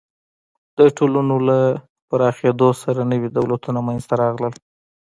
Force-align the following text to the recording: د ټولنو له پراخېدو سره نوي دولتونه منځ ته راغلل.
د 0.77 0.79
ټولنو 0.97 1.35
له 1.47 1.59
پراخېدو 2.09 2.69
سره 2.83 3.01
نوي 3.11 3.29
دولتونه 3.37 3.79
منځ 3.87 4.01
ته 4.09 4.15
راغلل. 4.23 4.53